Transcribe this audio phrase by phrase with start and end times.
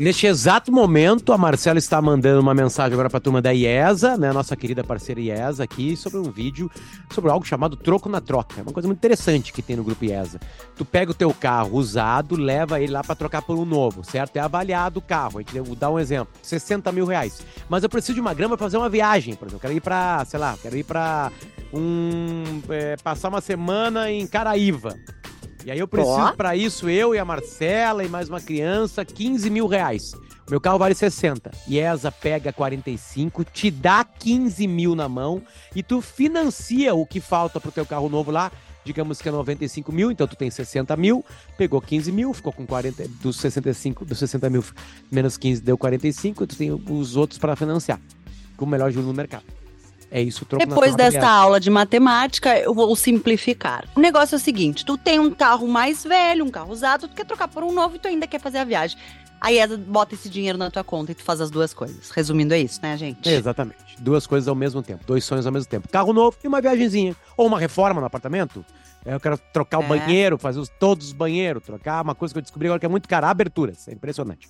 [0.00, 4.16] Neste exato momento, a Marcela está mandando uma mensagem agora para a turma da IESA,
[4.16, 6.70] né, nossa querida parceira IESA aqui, sobre um vídeo
[7.12, 8.58] sobre algo chamado troco na troca.
[8.58, 10.40] É uma coisa muito interessante que tem no grupo IESA.
[10.74, 14.36] Tu pega o teu carro usado, leva ele lá para trocar por um novo, certo?
[14.36, 15.38] É avaliado o carro.
[15.38, 17.42] A gente dá um exemplo, 60 mil reais.
[17.68, 19.58] Mas eu preciso de uma grama para fazer uma viagem, por exemplo.
[19.58, 21.30] Eu quero ir para, sei lá, quero ir para
[21.74, 24.96] um é, passar uma semana em Caraíva.
[25.64, 29.50] E aí eu preciso, para isso, eu e a Marcela e mais uma criança, 15
[29.50, 30.14] mil reais.
[30.46, 31.50] O meu carro vale 60.
[31.68, 35.42] IESA pega 45, te dá 15 mil na mão
[35.74, 38.50] e tu financia o que falta pro teu carro novo lá.
[38.82, 41.22] Digamos que é 95 mil, então tu tem 60 mil,
[41.58, 44.64] pegou 15 mil, ficou com 40, dos 65, dos 60 mil
[45.12, 48.00] menos 15 deu 45, tu tem os outros para financiar,
[48.56, 49.59] com o melhor juro no mercado.
[50.10, 53.84] É isso, troco Depois desta aula de matemática, eu vou simplificar.
[53.94, 57.14] O negócio é o seguinte: tu tem um carro mais velho, um carro usado, tu
[57.14, 58.98] quer trocar por um novo e tu ainda quer fazer a viagem.
[59.40, 62.10] Aí ela bota esse dinheiro na tua conta e tu faz as duas coisas.
[62.10, 63.26] Resumindo, é isso, né, gente?
[63.26, 63.96] É, exatamente.
[63.98, 65.02] Duas coisas ao mesmo tempo.
[65.06, 65.88] Dois sonhos ao mesmo tempo.
[65.88, 67.16] Carro novo e uma viagemzinha.
[67.38, 68.62] Ou uma reforma no apartamento.
[69.04, 69.86] Eu quero trocar o é.
[69.86, 72.88] banheiro, fazer os, todos os banheiros, trocar uma coisa que eu descobri agora que é
[72.88, 73.88] muito cara, aberturas.
[73.88, 74.46] É impressionante.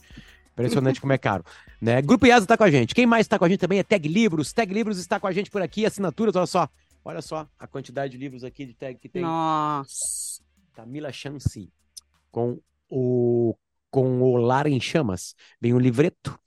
[0.61, 1.45] Impressionante como é caro.
[1.81, 2.01] Né?
[2.03, 2.95] Grupo IASA está com a gente.
[2.95, 4.53] Quem mais está com a gente também é Tag Livros.
[4.53, 5.87] Tag Livros está com a gente por aqui.
[5.87, 6.69] Assinaturas, olha só.
[7.05, 9.23] Olha só a quantidade de livros aqui de tag que tem.
[9.23, 10.43] Nossa.
[10.73, 11.73] Camila Chance.
[12.31, 13.57] Com o,
[13.91, 15.35] com o Lar em Chamas.
[15.61, 16.39] Vem o livreto,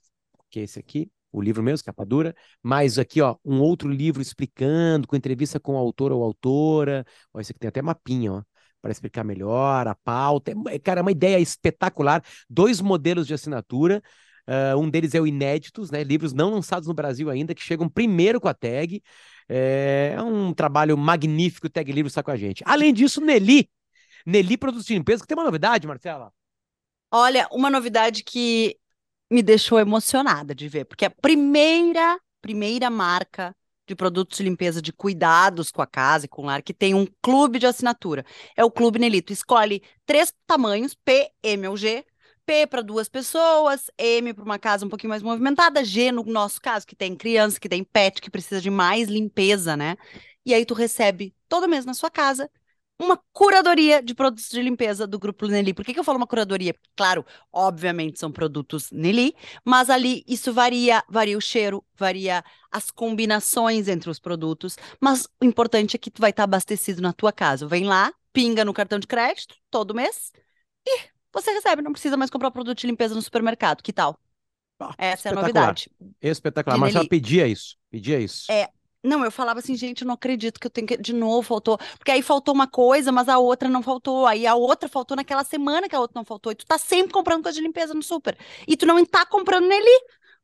[0.50, 1.10] que é esse aqui.
[1.32, 2.34] O livro mesmo, capa dura.
[2.62, 7.04] Mais aqui, ó, um outro livro explicando, com entrevista com o autor ou autora.
[7.32, 8.42] Ó, esse aqui tem até mapinha, ó
[8.84, 10.52] para explicar melhor a pauta.
[10.68, 12.22] É, cara, é uma ideia espetacular.
[12.50, 14.02] Dois modelos de assinatura.
[14.46, 16.04] Uh, um deles é o Inéditos, né?
[16.04, 19.02] Livros não lançados no Brasil ainda, que chegam primeiro com a tag.
[19.48, 22.62] É, é um trabalho magnífico, Tag Livros está com a gente.
[22.66, 23.70] Além disso, Nelly.
[24.26, 26.30] Nelly Produtos de Limpeza, que tem uma novidade, Marcela.
[27.10, 28.76] Olha, uma novidade que
[29.30, 34.80] me deixou emocionada de ver, porque é a primeira, primeira marca de produtos de limpeza
[34.80, 38.24] de cuidados com a casa e com o lar, que tem um clube de assinatura.
[38.56, 39.32] É o Clube Nelito.
[39.32, 42.04] Escolhe três tamanhos, P, M ou G.
[42.46, 46.60] P para duas pessoas, M para uma casa um pouquinho mais movimentada, G no nosso
[46.60, 49.96] caso, que tem criança, que tem pet, que precisa de mais limpeza, né?
[50.44, 52.50] E aí tu recebe todo mês na sua casa
[52.98, 55.74] uma curadoria de produtos de limpeza do grupo Nelly.
[55.74, 56.74] Por que, que eu falo uma curadoria?
[56.96, 59.34] Claro, obviamente são produtos Nelly,
[59.64, 65.44] mas ali isso varia, varia o cheiro, varia as combinações entre os produtos, mas o
[65.44, 67.66] importante é que tu vai estar abastecido na tua casa.
[67.66, 70.32] Vem lá, pinga no cartão de crédito todo mês
[70.86, 73.82] e você recebe, não precisa mais comprar produto de limpeza no supermercado.
[73.82, 74.18] Que tal?
[74.78, 75.90] Ah, Essa é a novidade.
[76.20, 76.78] Espetacular.
[76.78, 77.76] Mas ela pedia isso.
[77.90, 78.50] Pedia isso.
[78.50, 78.68] É,
[79.04, 80.96] não, eu falava assim, gente, eu não acredito que eu tenho que.
[80.96, 81.76] De novo, faltou.
[81.98, 84.26] Porque aí faltou uma coisa, mas a outra não faltou.
[84.26, 86.50] Aí a outra faltou naquela semana que a outra não faltou.
[86.52, 88.36] E tu tá sempre comprando coisa de limpeza no super.
[88.66, 89.90] E tu não tá comprando nele.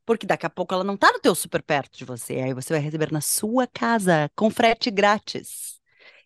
[0.04, 2.34] Porque daqui a pouco ela não tá no teu super perto de você.
[2.34, 5.80] Aí você vai receber na sua casa, com frete grátis.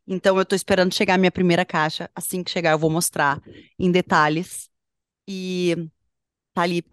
[0.05, 2.11] Então eu tô esperando chegar a minha primeira caixa.
[2.17, 3.41] Assim que chegar, eu vou mostrar
[3.79, 4.69] em detalhes.
[5.29, 5.77] E
[6.53, 6.85] tá ali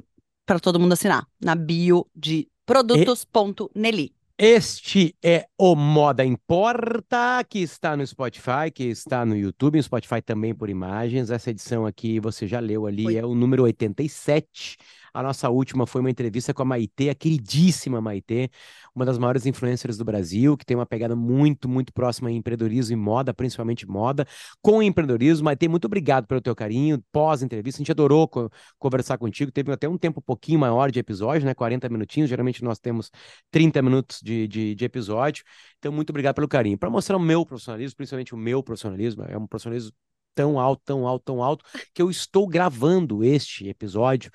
[0.45, 1.27] para todo mundo assinar.
[1.43, 4.20] Na bio de produtos.neli.
[4.43, 10.19] Este é o Moda Importa, que está no Spotify, que está no YouTube, no Spotify
[10.19, 11.29] também por imagens.
[11.29, 13.17] Essa edição aqui você já leu ali, Foi.
[13.17, 14.77] é o número 87.
[15.13, 18.49] A nossa última foi uma entrevista com a Maitê, a queridíssima Maitê,
[18.95, 22.93] uma das maiores influencers do Brasil, que tem uma pegada muito, muito próxima em empreendedorismo
[22.93, 24.25] e moda, principalmente moda,
[24.61, 25.45] com empreendedorismo.
[25.45, 27.03] Maitê, muito obrigado pelo teu carinho.
[27.11, 28.49] Pós-entrevista, a gente adorou co
[28.79, 29.51] conversar contigo.
[29.51, 31.53] Teve até um tempo um pouquinho maior de episódio, né?
[31.53, 32.29] 40 minutinhos.
[32.29, 33.11] Geralmente nós temos
[33.51, 35.43] 30 minutos de, de, de episódio.
[35.77, 36.77] Então, muito obrigado pelo carinho.
[36.77, 39.91] Para mostrar o meu profissionalismo, principalmente o meu profissionalismo, é um profissionalismo
[40.33, 44.31] tão alto, tão alto, tão alto, que eu estou gravando este episódio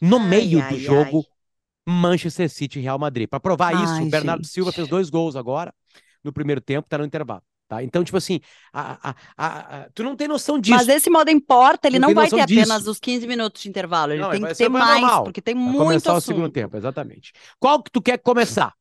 [0.00, 1.94] no ai, meio ai, do jogo ai.
[1.94, 3.28] Manchester City e Real Madrid.
[3.28, 4.46] Para provar isso, o Bernardo.
[4.46, 5.74] Silva fez dois gols agora
[6.22, 7.42] no primeiro tempo, tá no intervalo.
[7.68, 7.82] Tá?
[7.82, 8.40] Então, tipo assim,
[8.72, 10.76] a, a, a, tu não tem noção disso.
[10.76, 12.60] Mas esse modo importa, ele não, não vai ter disso.
[12.60, 15.24] apenas os 15 minutos de intervalo, ele não, tem que ter mais, normal.
[15.24, 16.22] porque tem vai muito começar assunto.
[16.22, 17.32] o segundo tempo, exatamente.
[17.58, 18.74] Qual que tu quer começar?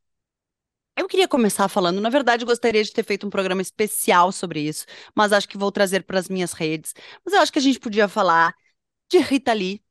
[0.95, 4.85] Eu queria começar falando, na verdade, gostaria de ter feito um programa especial sobre isso,
[5.15, 6.93] mas acho que vou trazer para as minhas redes.
[7.25, 8.53] Mas eu acho que a gente podia falar
[9.09, 9.82] de Rita Lee,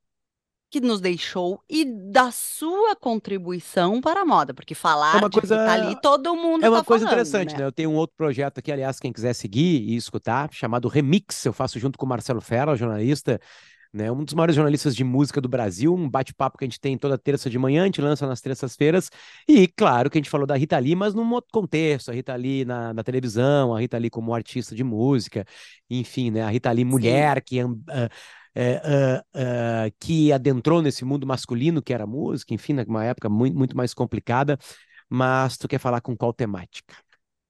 [0.73, 5.55] que nos deixou e da sua contribuição para a moda, porque falar é uma coisa
[5.55, 7.59] tá ali todo mundo É uma tá coisa falando, interessante, né?
[7.59, 7.67] né?
[7.67, 11.53] Eu tenho um outro projeto aqui, aliás, quem quiser seguir e escutar, chamado Remix, eu
[11.53, 13.39] faço junto com o Marcelo Ferro, jornalista,
[13.93, 14.11] né?
[14.11, 17.19] Um dos maiores jornalistas de música do Brasil, um bate-papo que a gente tem toda
[17.19, 19.11] terça de manhã, a gente lança nas terças-feiras,
[19.47, 22.35] e claro que a gente falou da Rita Lee, mas num outro contexto, a Rita
[22.35, 25.45] Lee na, na televisão, a Rita Lee como artista de música,
[25.91, 26.41] enfim, né?
[26.43, 27.43] A Rita Lee mulher Sim.
[27.45, 27.63] que...
[27.63, 28.09] Uh,
[28.55, 33.95] é, que adentrou nesse mundo masculino que era música, enfim, numa época muito, muito mais
[33.95, 34.59] complicada.
[35.09, 36.95] Mas tu quer falar com qual temática?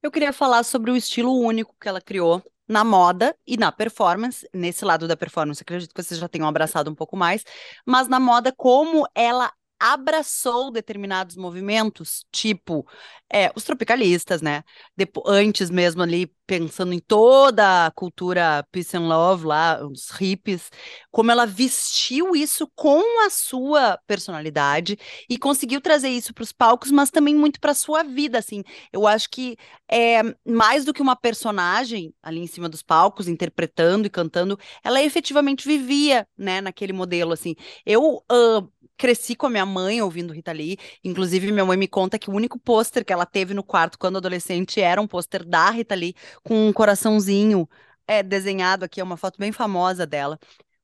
[0.03, 4.49] Eu queria falar sobre o estilo único que ela criou na moda e na performance.
[4.53, 7.45] Nesse lado da performance, acredito que vocês já tenham abraçado um pouco mais,
[7.87, 9.53] mas na moda, como ela
[9.83, 12.87] abraçou determinados movimentos, tipo
[13.33, 14.63] é, os tropicalistas, né?
[14.97, 20.71] Depo antes mesmo ali, pensando em toda a cultura peace and love lá, os hippies,
[21.11, 24.99] como ela vestiu isso com a sua personalidade
[25.29, 28.63] e conseguiu trazer isso para os palcos, mas também muito para sua vida, assim.
[28.93, 29.57] Eu acho que
[29.91, 35.03] é mais do que uma personagem ali em cima dos palcos, interpretando e cantando, ela
[35.03, 37.55] efetivamente vivia, né, naquele modelo, assim.
[37.87, 38.71] Eu uh,
[39.03, 40.79] cresci com a minha mãe ouvindo Rita Lee.
[41.03, 44.19] Inclusive, minha mãe me conta que o único pôster que ela teve no quarto quando
[44.19, 46.15] adolescente era um pôster da Rita Lee
[46.45, 47.69] com um coraçãozinho
[48.07, 50.39] é, desenhado aqui, é uma foto bem famosa dela.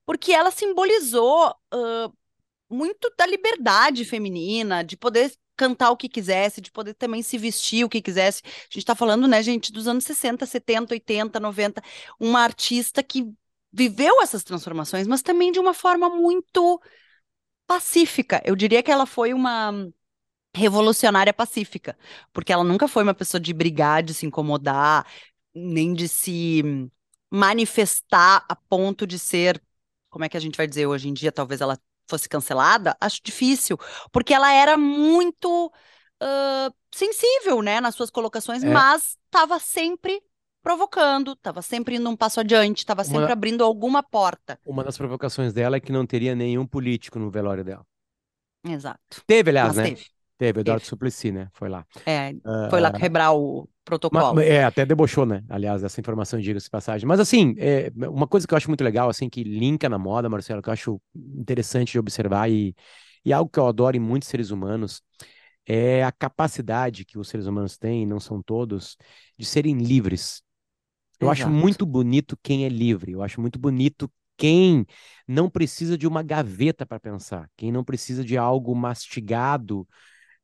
[0.04, 2.12] Porque ela simbolizou uh,
[2.68, 7.84] muito da liberdade feminina, de poder cantar o que quisesse, de poder também se vestir
[7.84, 8.42] o que quisesse.
[8.44, 11.80] A gente está falando, né, gente, dos anos 60, 70, 80, 90,
[12.18, 13.32] uma artista que
[13.72, 16.80] viveu essas transformações, mas também de uma forma muito
[17.68, 18.42] pacífica.
[18.44, 19.72] Eu diria que ela foi uma
[20.56, 21.96] revolucionária pacífica,
[22.32, 25.06] porque ela nunca foi uma pessoa de brigar, de se incomodar,
[25.54, 26.90] nem de se
[27.30, 29.62] manifestar a ponto de ser,
[30.08, 31.78] como é que a gente vai dizer hoje em dia, talvez ela
[32.08, 33.78] fosse cancelada, acho difícil,
[34.10, 38.72] porque ela era muito uh, sensível, né, nas suas colocações, é.
[38.72, 40.22] mas estava sempre
[40.62, 43.32] provocando, estava sempre indo um passo adiante, estava sempre uma...
[43.32, 44.58] abrindo alguma porta.
[44.64, 47.84] Uma das provocações dela é que não teria nenhum político no velório dela.
[48.66, 49.22] Exato.
[49.26, 49.82] Teve, aliás, Mas né?
[49.90, 50.06] Teve.
[50.38, 50.88] Teve, Eduardo teve.
[50.88, 51.48] Suplicy, né?
[51.52, 51.84] Foi lá.
[52.06, 54.36] É, uh, foi lá quebrar o protocolo.
[54.36, 55.42] Mas, é, até debochou, né?
[55.48, 57.08] Aliás, essa informação, diga-se passagem.
[57.08, 60.28] Mas, assim, é, uma coisa que eu acho muito legal, assim, que linka na moda,
[60.28, 62.72] Marcelo, que eu acho interessante de observar e,
[63.24, 65.02] e algo que eu adoro em muitos seres humanos,
[65.66, 68.96] é a capacidade que os seres humanos têm, não são todos,
[69.36, 70.40] de serem livres
[71.20, 71.42] eu Exato.
[71.42, 74.86] acho muito bonito quem é livre, eu acho muito bonito quem
[75.26, 79.86] não precisa de uma gaveta para pensar, quem não precisa de algo mastigado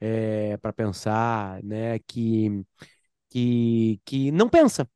[0.00, 2.00] é, eh, para pensar, né?
[2.00, 2.64] Que,
[3.30, 4.86] que, que não pensa,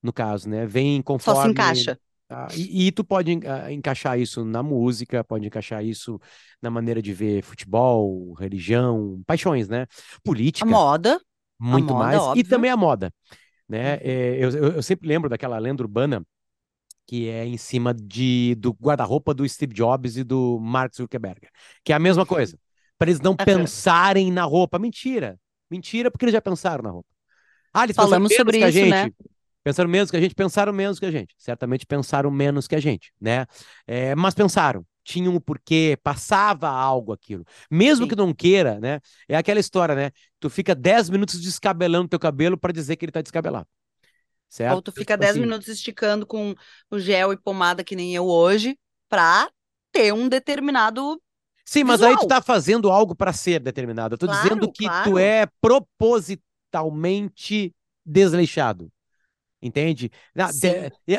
[0.00, 0.64] no caso, né?
[0.64, 1.40] Vem conforme.
[1.40, 1.98] Só se encaixa.
[2.28, 2.48] Tá?
[2.56, 3.30] E, e, tu pode
[3.70, 6.20] encaixar isso na música, pode encaixar isso
[6.60, 9.86] na maneira de ver futebol, religião, paixões, né?
[10.24, 10.66] Política.
[10.66, 11.20] A moda.
[11.58, 12.20] Muito a moda, mais.
[12.20, 12.40] Óbvio.
[12.40, 13.12] E também a moda
[13.68, 13.98] né?
[14.02, 16.24] É, eu, eu, sempre lembro daquela lenda urbana
[17.06, 21.40] que é em cima de, do guarda-roupa do Steve Jobs e do Mark Zuckerberg,
[21.84, 22.58] que é a mesma coisa,
[22.98, 24.78] para eles não pensarem na roupa.
[24.78, 25.38] Mentira,
[25.70, 27.08] mentira, porque eles já pensaram na roupa.
[27.72, 28.90] Ah, eles Falamos sobre isso, gente.
[28.90, 29.10] né?
[29.62, 31.34] Pensaram menos que a gente, pensaram menos que a gente.
[31.38, 33.46] Certamente pensaram menos que a gente, né?
[33.86, 37.44] É, mas pensaram tinha um porquê, passava algo aquilo.
[37.70, 38.08] Mesmo Sim.
[38.08, 38.98] que não queira, né?
[39.28, 40.10] É aquela história, né?
[40.40, 43.68] Tu fica 10 minutos descabelando teu cabelo para dizer que ele tá descabelado.
[44.48, 44.74] Certo?
[44.74, 46.56] Ou tu fica 10 tipo assim, minutos esticando com
[46.90, 48.76] o gel e pomada que nem eu hoje,
[49.08, 49.48] pra
[49.92, 51.22] ter um determinado
[51.64, 52.10] Sim, mas Visual.
[52.10, 54.14] aí tu tá fazendo algo para ser determinado.
[54.14, 55.10] Eu tô claro, dizendo que claro.
[55.10, 57.72] tu é propositalmente
[58.04, 58.90] desleixado.
[59.60, 60.10] Entende?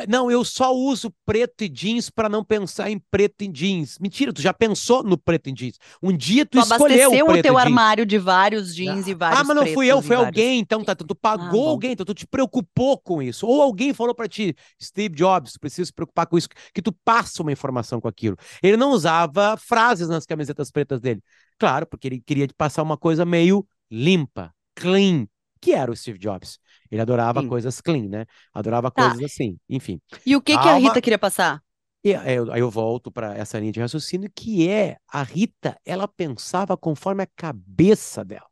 [0.08, 3.98] Não, eu só uso preto e jeans para não pensar em preto e jeans.
[3.98, 5.76] Mentira, tu já pensou no preto e jeans.
[6.00, 9.14] Um dia tu, tu escolheu o preto o teu armário de vários jeans ah, e
[9.14, 12.06] vários Ah, mas não fui eu, foi alguém, então tá, tu pagou ah, alguém, então
[12.06, 13.44] tu te preocupou com isso.
[13.44, 16.92] Ou alguém falou para ti, Steve Jobs, tu precisa se preocupar com isso, que tu
[17.04, 18.36] passa uma informação com aquilo.
[18.62, 21.20] Ele não usava frases nas camisetas pretas dele.
[21.58, 25.26] Claro, porque ele queria te passar uma coisa meio limpa, clean,
[25.60, 26.58] que era o Steve Jobs.
[26.90, 27.48] Ele adorava Sim.
[27.48, 28.26] coisas clean, né?
[28.52, 29.10] Adorava tá.
[29.10, 30.00] coisas assim, enfim.
[30.24, 31.62] E o que, que a Rita queria passar?
[32.04, 36.06] E aí eu, eu volto para essa linha de raciocínio, que é a Rita, ela
[36.06, 38.48] pensava conforme a cabeça dela.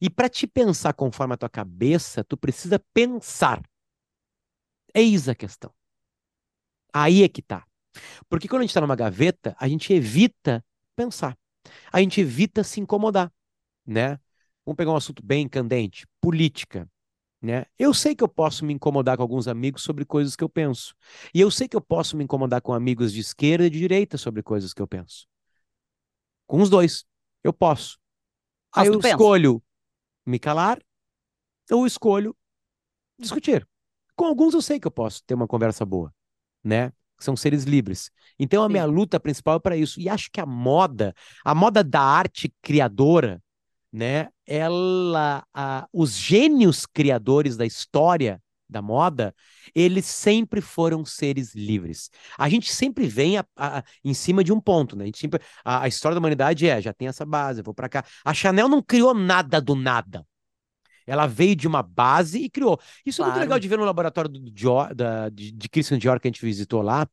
[0.00, 3.62] E para te pensar conforme a tua cabeça, tu precisa pensar.
[4.94, 5.72] Eis a questão.
[6.92, 7.64] Aí é que tá.
[8.28, 11.36] Porque quando a gente está numa gaveta, a gente evita pensar.
[11.92, 13.32] A gente evita se incomodar,
[13.86, 14.18] né?
[14.64, 16.88] Vamos pegar um assunto bem candente, política.
[17.42, 17.66] Né?
[17.76, 20.94] Eu sei que eu posso me incomodar com alguns amigos sobre coisas que eu penso.
[21.34, 24.16] E eu sei que eu posso me incomodar com amigos de esquerda e de direita
[24.16, 25.26] sobre coisas que eu penso.
[26.46, 27.04] Com os dois.
[27.42, 27.98] Eu posso.
[28.72, 29.60] Aí eu escolho
[30.24, 30.78] me calar
[31.68, 32.36] ou escolho
[33.18, 33.66] discutir.
[34.14, 36.14] Com alguns eu sei que eu posso ter uma conversa boa,
[36.62, 36.92] né?
[37.18, 38.10] São seres livres.
[38.38, 40.00] Então a minha luta principal é para isso.
[40.00, 41.12] E acho que a moda,
[41.44, 43.41] a moda da arte criadora,
[43.92, 44.28] né?
[44.46, 49.34] Ela, a, os gênios criadores da história da moda,
[49.74, 52.10] eles sempre foram seres livres.
[52.38, 55.04] A gente sempre vem a, a, em cima de um ponto, né?
[55.04, 57.74] A, gente sempre, a, a história da humanidade é, já tem essa base, eu vou
[57.74, 58.04] para cá.
[58.24, 60.26] A Chanel não criou nada do nada.
[61.06, 62.80] Ela veio de uma base e criou.
[63.04, 63.30] Isso claro.
[63.30, 66.28] é muito legal de ver no laboratório do Dior, da, de, de Christian Dior que
[66.28, 67.06] a gente visitou lá,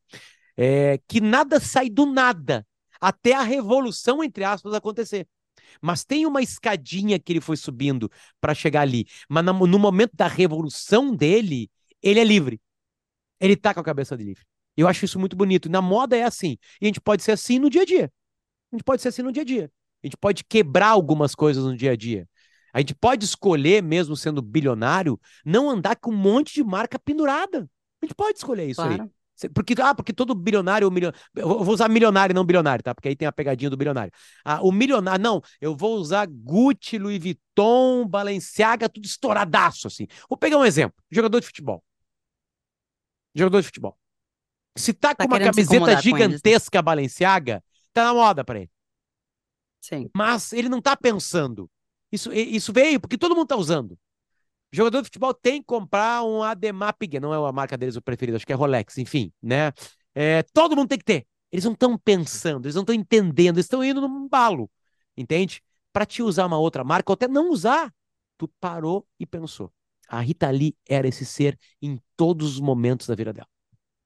[0.56, 2.66] é, que nada sai do nada
[3.00, 5.26] até a revolução, entre aspas, acontecer.
[5.80, 8.10] Mas tem uma escadinha que ele foi subindo
[8.40, 9.06] para chegar ali.
[9.28, 11.70] Mas no, momento da revolução dele,
[12.02, 12.60] ele é livre.
[13.40, 14.44] Ele tá com a cabeça de livre.
[14.76, 15.68] Eu acho isso muito bonito.
[15.68, 16.56] Na moda é assim.
[16.80, 18.12] E a gente pode ser assim no dia a dia.
[18.72, 19.70] A gente pode ser assim no dia a dia.
[20.02, 22.28] A gente pode quebrar algumas coisas no dia a dia.
[22.72, 27.68] A gente pode escolher, mesmo sendo bilionário, não andar com um monte de marca pendurada.
[28.00, 29.02] A gente pode escolher isso claro.
[29.02, 29.10] aí.
[29.48, 31.20] Porque, ah, porque todo bilionário ou milionário.
[31.34, 32.94] Eu vou usar milionário e não bilionário, tá?
[32.94, 34.12] Porque aí tem a pegadinha do bilionário.
[34.44, 35.22] Ah, o milionário.
[35.22, 40.06] Não, eu vou usar Gucci, Louis Vuitton, Balenciaga, tudo estouradaço, assim.
[40.28, 41.82] Vou pegar um exemplo: jogador de futebol.
[43.34, 43.96] Jogador de futebol.
[44.76, 48.70] Se tá, tá com uma camiseta gigantesca Balenciaga, tá na moda pra ele.
[49.80, 50.10] Sim.
[50.14, 51.70] Mas ele não tá pensando.
[52.12, 53.98] Isso, isso veio porque todo mundo tá usando.
[54.72, 58.02] Jogador de futebol tem que comprar um Ademar Piguet, não é a marca deles o
[58.02, 59.72] preferido, acho que é Rolex, enfim, né?
[60.14, 61.26] É, todo mundo tem que ter.
[61.50, 64.70] Eles não estão pensando, eles não estão entendendo, eles estão indo num balo,
[65.16, 65.60] entende?
[65.92, 67.92] Para te usar uma outra marca ou até não usar,
[68.38, 69.72] tu parou e pensou.
[70.08, 73.48] A Rita Lee era esse ser em todos os momentos da vida dela.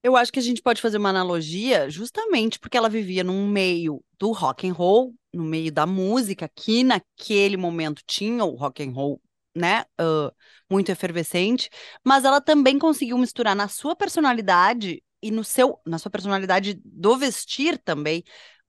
[0.02, 4.02] Eu acho que a gente pode fazer uma analogia justamente porque ela vivia num meio
[4.18, 8.92] do rock and roll, no meio da música, que naquele momento tinha o rock and
[8.92, 9.20] roll
[9.54, 10.32] né, uh,
[10.70, 11.70] muito efervescente,
[12.04, 17.16] mas ela também conseguiu misturar na sua personalidade e no seu, na sua personalidade do
[17.16, 18.22] vestir também,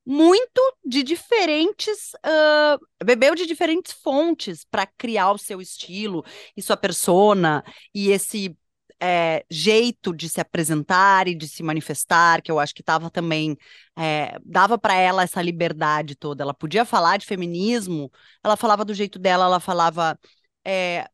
[0.06, 6.24] muito de diferentes, uh, bebeu de diferentes fontes para criar o seu estilo
[6.56, 7.64] e sua persona
[7.94, 8.56] e esse
[9.02, 13.58] é, jeito de se apresentar e de se manifestar, que eu acho que estava também,
[13.98, 16.44] é, dava para ela essa liberdade toda.
[16.44, 18.12] Ela podia falar de feminismo,
[18.44, 20.18] ela falava do jeito dela, ela falava
[20.66, 21.08] é,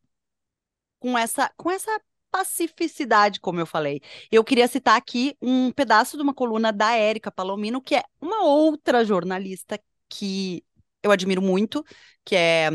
[1.00, 2.00] com essa com essa
[2.32, 4.02] pacificidade, como eu falei.
[4.32, 8.44] Eu queria citar aqui um pedaço de uma coluna da Érica Palomino, que é uma
[8.46, 10.64] outra jornalista que
[11.04, 11.84] eu admiro muito,
[12.24, 12.70] que é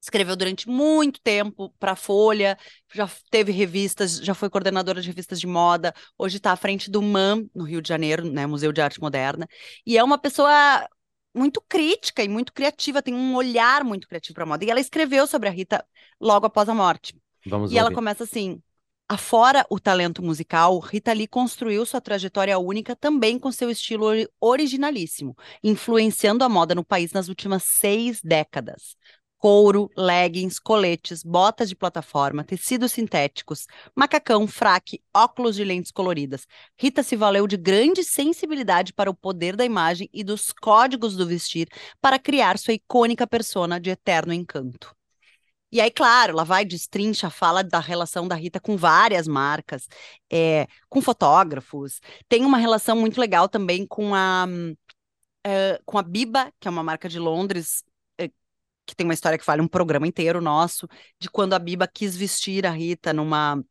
[0.00, 2.56] escreveu durante muito tempo para a Folha,
[2.92, 7.02] já teve revistas, já foi coordenadora de revistas de moda, hoje está à frente do
[7.02, 9.46] MAM, no Rio de Janeiro, né, Museu de Arte Moderna,
[9.86, 10.88] e é uma pessoa
[11.34, 14.64] muito crítica e muito criativa, tem um olhar muito criativo para a moda.
[14.64, 15.84] E ela escreveu sobre a Rita
[16.20, 17.14] logo após a morte.
[17.46, 17.78] Vamos e ouvir.
[17.78, 18.62] ela começa assim:
[19.08, 24.06] Afora o talento musical, Rita Lee construiu sua trajetória única também com seu estilo
[24.40, 28.96] originalíssimo, influenciando a moda no país nas últimas seis décadas
[29.40, 33.66] couro, leggings, coletes, botas de plataforma, tecidos sintéticos,
[33.96, 36.46] macacão, fraque, óculos de lentes coloridas.
[36.78, 41.26] Rita se valeu de grande sensibilidade para o poder da imagem e dos códigos do
[41.26, 41.68] vestir
[42.02, 44.94] para criar sua icônica persona de eterno encanto.
[45.72, 49.86] E aí, claro, ela vai, destrincha, fala da relação da Rita com várias marcas,
[50.30, 52.00] é, com fotógrafos.
[52.28, 54.46] Tem uma relação muito legal também com a,
[55.46, 57.84] uh, com a Biba, que é uma marca de Londres,
[58.90, 60.86] que tem uma história que vale um programa inteiro nosso,
[61.18, 63.62] de quando a Biba quis vestir a Rita numa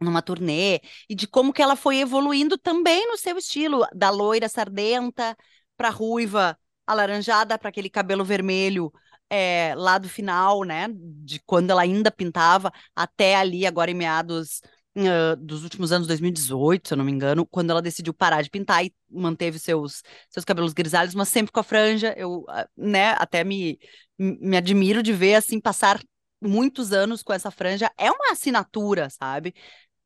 [0.00, 4.48] numa turnê e de como que ela foi evoluindo também no seu estilo, da loira
[4.48, 5.36] sardenta
[5.76, 8.92] para ruiva alaranjada para aquele cabelo vermelho
[9.30, 14.60] é, lá do final, né, de quando ela ainda pintava até ali agora em meados
[14.96, 18.50] uh, dos últimos anos 2018, se eu não me engano, quando ela decidiu parar de
[18.50, 22.14] pintar e manteve seus, seus cabelos grisalhos, mas sempre com a franja.
[22.16, 22.44] Eu,
[22.76, 23.78] né, até me,
[24.18, 26.00] me admiro de ver assim passar
[26.40, 27.90] muitos anos com essa franja.
[27.98, 29.54] É uma assinatura, sabe?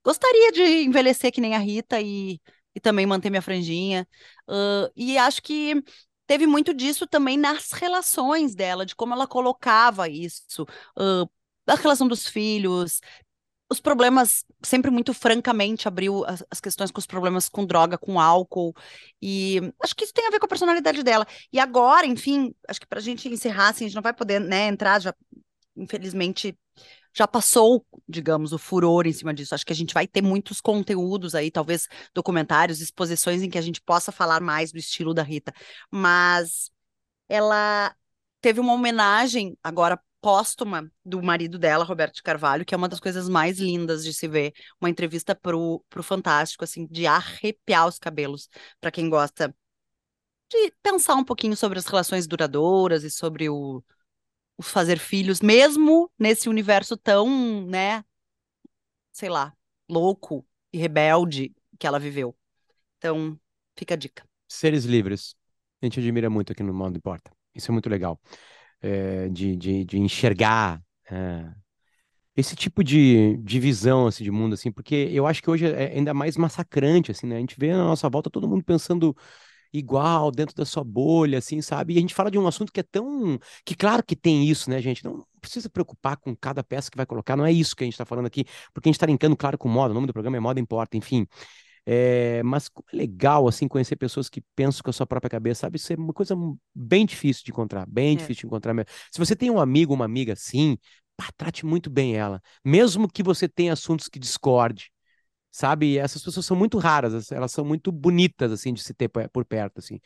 [0.04, 2.40] Gostaria de envelhecer que nem a Rita e,
[2.74, 4.06] e também manter minha franjinha.
[4.48, 5.82] Uh, e acho que
[6.26, 10.62] teve muito disso também nas relações dela, de como ela colocava isso.
[10.96, 11.28] Uh,
[11.66, 13.00] a relação dos filhos,
[13.70, 18.18] os problemas, sempre muito francamente abriu as, as, questões com os problemas com droga, com
[18.18, 18.74] álcool,
[19.20, 21.26] e acho que isso tem a ver com a personalidade dela.
[21.52, 24.40] E agora, enfim, acho que para a gente encerrar, assim, a gente não vai poder,
[24.40, 25.14] né, entrar, já,
[25.76, 26.56] infelizmente,
[27.14, 29.54] já passou, digamos, o furor em cima disso.
[29.54, 33.62] Acho que a gente vai ter muitos conteúdos aí, talvez documentários, exposições em que a
[33.62, 35.52] gente possa falar mais do estilo da Rita,
[35.90, 36.70] mas
[37.28, 37.94] ela
[38.40, 43.00] teve uma homenagem agora póstuma do marido dela, Roberto de Carvalho, que é uma das
[43.00, 44.52] coisas mais lindas de se ver.
[44.80, 48.48] Uma entrevista pro, pro Fantástico, assim, de arrepiar os cabelos,
[48.80, 49.54] para quem gosta
[50.50, 53.82] de pensar um pouquinho sobre as relações duradouras e sobre o,
[54.56, 58.04] o fazer filhos, mesmo nesse universo tão, né,
[59.12, 59.54] sei lá,
[59.88, 62.36] louco e rebelde que ela viveu.
[62.96, 63.38] Então,
[63.76, 64.26] fica a dica.
[64.48, 65.36] Seres livres.
[65.80, 67.30] A gente admira muito aqui no Mundo Importa.
[67.54, 68.20] Isso é muito legal.
[68.80, 70.80] É, de, de, de enxergar
[71.10, 71.50] é,
[72.36, 75.96] esse tipo de, de visão assim, de mundo, assim, porque eu acho que hoje é
[75.96, 77.36] ainda mais massacrante, assim, né?
[77.36, 79.16] A gente vê na nossa volta todo mundo pensando
[79.72, 81.94] igual, dentro da sua bolha, assim, sabe?
[81.94, 83.38] E a gente fala de um assunto que é tão.
[83.64, 85.04] que claro que tem isso, né, gente?
[85.04, 87.94] Não precisa preocupar com cada peça que vai colocar, não é isso que a gente
[87.94, 90.36] está falando aqui, porque a gente está brincando, claro, com moda, o nome do programa
[90.36, 91.26] é Moda Importa, enfim.
[91.90, 95.78] É, mas é legal, assim, conhecer pessoas que pensam com a sua própria cabeça, sabe?
[95.78, 96.36] Isso é uma coisa
[96.74, 98.16] bem difícil de encontrar, bem é.
[98.16, 98.90] difícil de encontrar mesmo.
[99.10, 100.76] Se você tem um amigo, uma amiga assim,
[101.16, 102.42] pá, trate muito bem ela.
[102.62, 104.92] Mesmo que você tenha assuntos que discorde,
[105.50, 105.96] sabe?
[105.96, 109.78] Essas pessoas são muito raras, elas são muito bonitas, assim, de se ter por perto,
[109.78, 109.98] assim.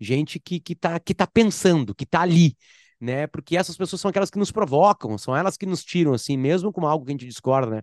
[0.00, 2.56] Gente que, que, tá, que tá pensando, que tá ali,
[3.00, 3.28] né?
[3.28, 6.72] Porque essas pessoas são aquelas que nos provocam, são elas que nos tiram, assim, mesmo
[6.72, 7.82] com algo que a gente discorda, né?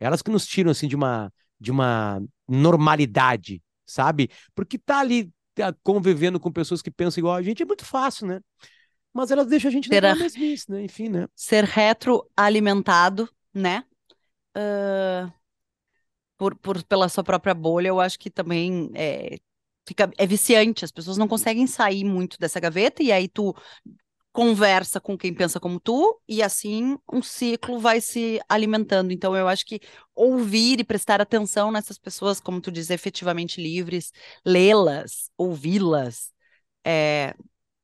[0.00, 4.30] Elas que nos tiram, assim, de uma de uma normalidade, sabe?
[4.54, 8.26] Porque tá ali tá convivendo com pessoas que pensam igual a gente é muito fácil,
[8.26, 8.40] né?
[9.12, 10.84] Mas elas deixam a gente na mesmice, né?
[10.84, 11.26] Enfim, né?
[11.34, 13.82] Ser retroalimentado, né?
[14.54, 15.32] Uh,
[16.36, 19.38] por, por, pela sua própria bolha, eu acho que também é,
[19.88, 20.84] fica, é viciante.
[20.84, 23.54] As pessoas não conseguem sair muito dessa gaveta e aí tu
[24.36, 29.10] conversa com quem pensa como tu, e assim um ciclo vai se alimentando.
[29.10, 29.80] Então, eu acho que
[30.14, 34.12] ouvir e prestar atenção nessas pessoas, como tu diz, efetivamente livres,
[34.44, 36.34] lê-las, ouvi-las,
[36.84, 37.34] é,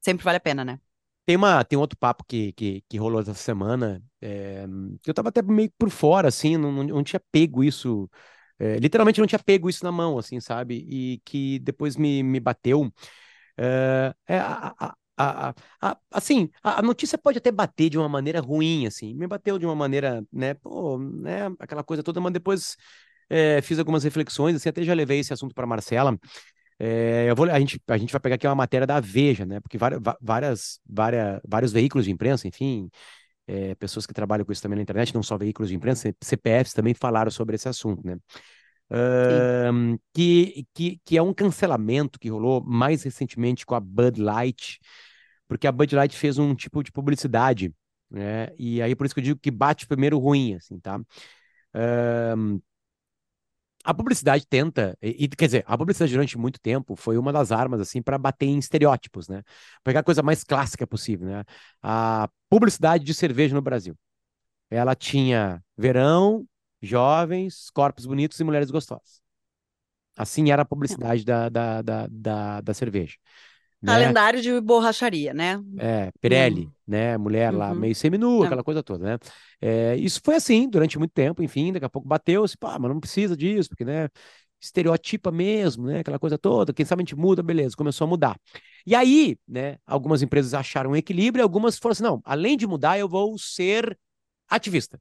[0.03, 0.79] sempre vale a pena, né?
[1.25, 4.67] Tem, uma, tem outro papo que, que, que rolou essa semana, é,
[5.03, 8.11] que eu tava até meio por fora, assim, não, não, não tinha pego isso,
[8.59, 10.85] é, literalmente não tinha pego isso na mão, assim, sabe?
[10.87, 12.93] E que depois me, me bateu.
[13.57, 18.41] É, é a, a, a, a, assim, a, notícia pode até bater de uma maneira
[18.41, 22.77] ruim, assim, me bateu de uma maneira, né, pô, né, aquela coisa toda, mas depois
[23.29, 26.19] é, fiz algumas reflexões, assim, até já levei esse assunto para Marcela.
[26.79, 29.61] É, eu vou, a, gente, a gente vai pegar aqui uma matéria da Veja, né,
[29.61, 32.91] porque várias, várias, várias, vários veículos de imprensa, enfim,
[33.47, 36.75] é, pessoas que trabalham com isso também na internet, não só veículos de imprensa, CPFs
[36.75, 38.17] também falaram sobre esse assunto, né.
[38.93, 44.81] Uh, que, que, que é um cancelamento que rolou mais recentemente com a Bud Light,
[45.49, 47.75] porque a Bud Light fez um tipo de publicidade,
[48.11, 48.49] né?
[48.59, 50.99] E aí por isso que eu digo que bate primeiro ruim, assim, tá?
[51.75, 52.61] Uh,
[53.85, 57.81] a publicidade tenta, e, quer dizer, a publicidade durante muito tempo foi uma das armas
[57.81, 59.43] assim para bater em estereótipos, né?
[59.83, 61.45] Pegar a coisa mais clássica possível, né?
[61.83, 63.97] A publicidade de cerveja no Brasil.
[64.71, 66.47] Ela tinha verão,
[66.83, 69.23] jovens, corpos bonitos e mulheres gostosas.
[70.17, 73.17] Assim era a publicidade da, da, da, da, da cerveja.
[73.81, 73.93] Né?
[73.93, 75.61] Calendário de borracharia, né?
[75.79, 76.73] É, Pirelli, hum.
[76.87, 77.17] né?
[77.17, 77.79] Mulher lá, uhum.
[77.79, 78.47] meio seminua, é.
[78.47, 79.19] aquela coisa toda, né?
[79.61, 83.01] É, isso foi assim durante muito tempo, enfim, daqui a pouco bateu-se, pá, mas não
[83.01, 84.09] precisa disso, porque, né?
[84.61, 86.01] Estereotipa mesmo, né?
[86.01, 88.39] Aquela coisa toda, quem sabe a gente muda, beleza, começou a mudar.
[88.87, 89.79] E aí, né?
[89.85, 93.99] Algumas empresas acharam um equilíbrio, algumas foram assim, não, além de mudar, eu vou ser
[94.49, 95.01] ativista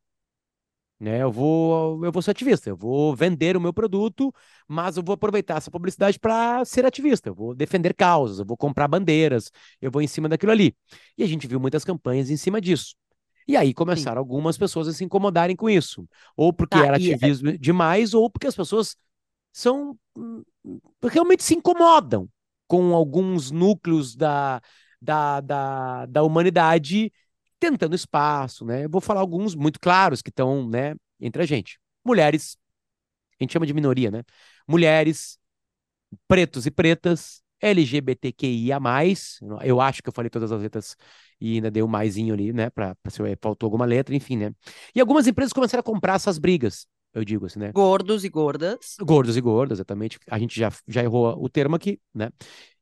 [1.02, 1.24] né?
[1.24, 4.32] Eu vou, eu vou ser ativista, eu vou vender o meu produto,
[4.68, 8.56] mas eu vou aproveitar essa publicidade para ser ativista, eu vou defender causas, eu vou
[8.56, 9.50] comprar bandeiras,
[9.82, 10.76] eu vou em cima daquilo ali.
[11.18, 12.94] E a gente viu muitas campanhas em cima disso.
[13.48, 14.28] E aí começaram Sim.
[14.28, 17.58] algumas pessoas a se incomodarem com isso, ou porque tá, era é ativismo e...
[17.58, 18.96] demais, ou porque as pessoas
[19.52, 19.98] são
[21.12, 22.30] realmente se incomodam
[22.68, 24.62] com alguns núcleos da,
[25.02, 27.12] da, da, da humanidade
[27.62, 28.86] tentando espaço, né?
[28.86, 31.80] Eu vou falar alguns muito claros que estão, né, entre a gente.
[32.04, 32.58] Mulheres,
[33.40, 34.24] a gente chama de minoria, né?
[34.68, 35.38] Mulheres,
[36.28, 38.80] pretos e pretas, LGBTQIA+,
[39.64, 40.98] eu acho que eu falei todas as letras
[41.40, 44.52] e ainda dei um maisinho ali, né, para se faltou alguma letra, enfim, né?
[44.96, 47.72] E algumas empresas começaram a comprar essas brigas, eu digo assim, né?
[47.72, 48.96] Gordos e gordas.
[49.02, 50.18] Gordos e gordas, exatamente.
[50.30, 52.30] A gente já, já errou o termo aqui, né?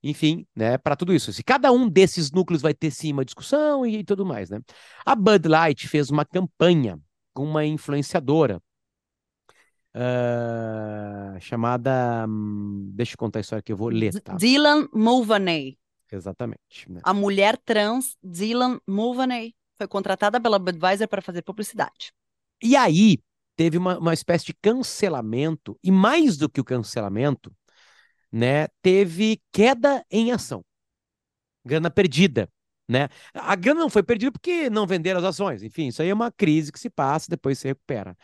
[0.04, 1.34] Enfim, né, para tudo isso.
[1.34, 4.60] Se cada um desses núcleos vai ter sim uma discussão e, e tudo mais, né?
[5.06, 7.00] A Bud Light fez uma campanha
[7.34, 8.62] com uma influenciadora
[9.96, 12.26] uh, chamada.
[12.28, 14.36] Hum, deixa eu contar a história que eu vou ler, tá?
[14.36, 15.78] Dylan Mulvaney.
[16.12, 16.90] Exatamente.
[16.92, 17.02] Né?
[17.04, 22.12] A mulher trans Dylan Mulvaney foi contratada pela Budweiser para fazer publicidade.
[22.62, 23.20] E aí,
[23.60, 27.54] teve uma, uma espécie de cancelamento, e mais do que o cancelamento,
[28.32, 30.64] né, teve queda em ação.
[31.66, 32.50] Grana perdida.
[32.88, 33.10] Né?
[33.34, 35.62] A grana não foi perdida porque não venderam as ações.
[35.62, 38.16] Enfim, isso aí é uma crise que se passa, depois se recupera.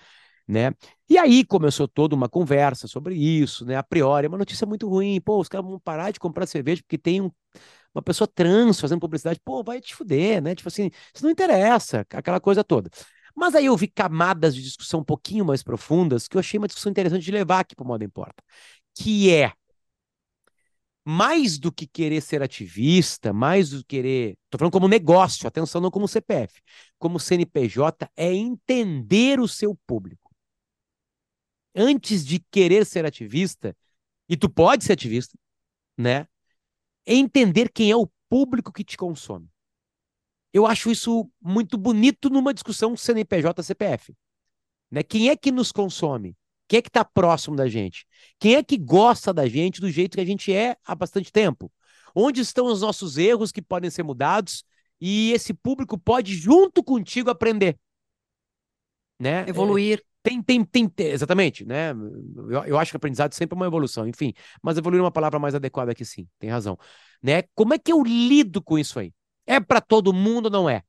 [0.47, 0.71] Né?
[1.09, 3.75] E aí começou toda uma conversa sobre isso, né?
[3.75, 5.19] A priori, é uma notícia muito ruim.
[5.19, 7.29] Pô, os caras vão parar de comprar cerveja porque tem um,
[7.93, 9.41] uma pessoa trans fazendo publicidade.
[9.43, 10.55] Pô, vai te fuder, né?
[10.55, 12.89] Tipo assim, isso não interessa, aquela coisa toda.
[13.35, 16.67] Mas aí eu vi camadas de discussão um pouquinho mais profundas que eu achei uma
[16.67, 18.41] discussão interessante de levar aqui para o Moda Importa,
[18.95, 19.51] que é
[21.03, 24.37] mais do que querer ser ativista, mais do que querer.
[24.45, 26.61] Estou falando como negócio, atenção, não como CPF.
[26.97, 30.31] Como CNPJ, é entender o seu público.
[31.75, 33.75] Antes de querer ser ativista,
[34.29, 35.37] e tu pode ser ativista,
[35.97, 36.27] né?
[37.05, 39.49] É entender quem é o público que te consome.
[40.55, 44.15] Eu acho isso muito bonito numa discussão CNPJ-CPF.
[44.89, 45.03] Né?
[45.03, 46.33] Quem é que nos consome?
[46.65, 48.07] Quem é que está próximo da gente?
[48.39, 51.69] Quem é que gosta da gente do jeito que a gente é há bastante tempo?
[52.15, 54.63] Onde estão os nossos erros que podem ser mudados
[55.01, 57.77] e esse público pode, junto contigo, aprender?
[59.19, 59.43] Né?
[59.49, 59.99] Evoluir.
[59.99, 61.91] É, tem, tem, tem, exatamente, né?
[62.49, 64.31] Eu, eu acho que aprendizado sempre é uma evolução, enfim.
[64.63, 66.79] Mas evoluir é uma palavra mais adequada aqui, sim, tem razão.
[67.21, 67.43] Né?
[67.53, 69.13] Como é que eu lido com isso aí?
[69.45, 70.83] É para todo mundo ou não é?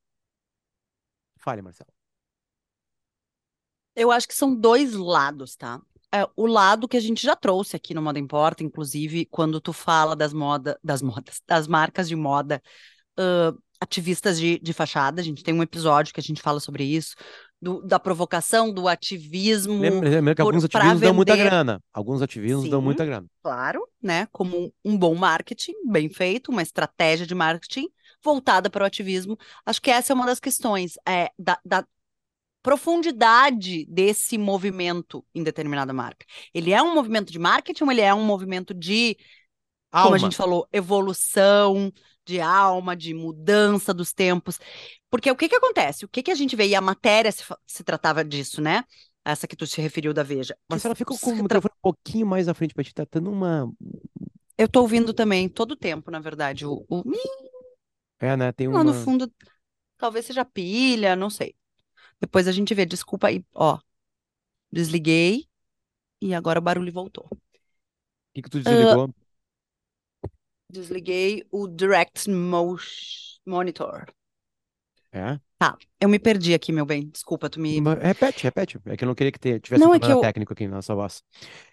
[1.39, 1.91] Fale, Marcelo.
[3.95, 5.81] Eu acho que são dois lados, tá?
[6.15, 9.73] É, o lado que a gente já trouxe aqui no Moda Importa, inclusive quando tu
[9.73, 12.63] fala das moda, das modas, das marcas de moda
[13.19, 16.85] uh, ativistas de, de fachada, a gente tem um episódio que a gente fala sobre
[16.85, 17.15] isso,
[17.61, 19.81] do, da provocação, do ativismo.
[19.81, 21.83] Lembra, lembra que por, alguns ativismos dão muita grana.
[21.93, 23.27] Alguns ativismos Sim, dão muita grana.
[23.43, 24.27] Claro, né?
[24.31, 27.89] Como um, um bom marketing, bem feito, uma estratégia de marketing
[28.23, 29.39] voltada para o ativismo.
[29.65, 31.87] Acho que essa é uma das questões é, da, da
[32.63, 36.27] profundidade desse movimento em determinada marca.
[36.53, 39.17] Ele é um movimento de marketing ou ele é um movimento de,
[39.93, 40.05] alma.
[40.05, 41.93] como a gente falou, evolução,
[42.27, 44.59] de alma, de mudança dos tempos?
[45.09, 46.05] Porque o que que acontece?
[46.05, 46.67] O que que a gente vê?
[46.67, 48.83] E a matéria se, se tratava disso, né?
[49.25, 50.57] Essa que tu se referiu da Veja.
[50.69, 53.31] Mas ela fica com o microfone um pouquinho mais à frente para te tá dando
[53.31, 53.73] uma.
[54.59, 56.67] Eu tô ouvindo também todo o tempo, na verdade.
[56.67, 57.03] O, o...
[58.19, 58.53] É, né?
[58.53, 58.79] Tem uma...
[58.79, 59.33] Lá no fundo,
[59.97, 61.55] talvez seja pilha, não sei.
[62.21, 62.87] Depois a gente vê.
[62.87, 63.79] Desculpa aí, ó.
[64.71, 65.47] Desliguei
[66.21, 67.29] e agora o barulho voltou.
[67.31, 67.39] O
[68.35, 69.07] que, que tu desligou?
[69.07, 69.15] Uh,
[70.71, 74.07] desliguei o Direct Motion Monitor.
[75.13, 75.41] É?
[75.59, 77.09] Tá, eu me perdi aqui, meu bem.
[77.09, 77.81] Desculpa, tu me.
[77.81, 78.79] Repete, repete.
[78.85, 80.23] É que eu não queria que tivesse não, um é problema eu...
[80.23, 81.23] técnico aqui na nossa voz.